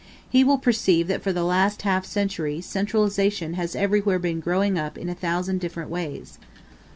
He 0.27 0.43
will 0.43 0.57
perceive 0.57 1.07
that 1.09 1.21
for 1.21 1.31
the 1.31 1.43
last 1.43 1.83
half 1.83 2.07
century, 2.07 2.59
centralization 2.59 3.53
has 3.53 3.75
everywhere 3.75 4.17
been 4.17 4.39
growing 4.39 4.75
up 4.75 4.97
in 4.97 5.09
a 5.09 5.13
thousand 5.13 5.59
different 5.59 5.91
ways. 5.91 6.39